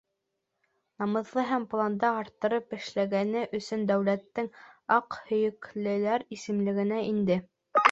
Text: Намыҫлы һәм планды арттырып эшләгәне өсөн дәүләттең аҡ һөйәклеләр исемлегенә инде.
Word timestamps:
Намыҫлы 1.01 1.43
һәм 1.49 1.67
планды 1.73 2.07
арттырып 2.11 2.73
эшләгәне 2.79 3.45
өсөн 3.59 3.85
дәүләттең 3.93 4.51
аҡ 4.99 5.21
һөйәклеләр 5.31 6.29
исемлегенә 6.39 7.03
инде. 7.15 7.41